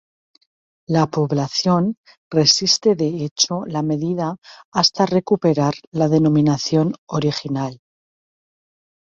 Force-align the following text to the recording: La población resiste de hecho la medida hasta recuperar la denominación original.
La 0.87 1.05
población 1.05 1.95
resiste 2.31 2.95
de 2.95 3.23
hecho 3.23 3.65
la 3.67 3.83
medida 3.83 4.35
hasta 4.71 5.05
recuperar 5.05 5.75
la 5.91 6.09
denominación 6.09 6.95
original. 7.05 7.79